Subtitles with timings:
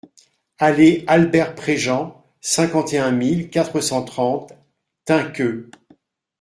[0.57, 4.51] Allée Albert Préjean, cinquante et un mille quatre cent trente
[5.05, 5.69] Tinqueux